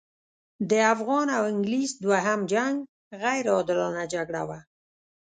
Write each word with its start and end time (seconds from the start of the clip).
د 0.69 0.71
افغان 0.93 1.27
او 1.37 1.43
انګلیس 1.51 1.91
دوهم 2.03 2.39
جنګ 2.51 2.75
غیر 3.21 3.45
عادلانه 3.55 4.03
جګړه 4.13 4.43
وه. 4.49 4.59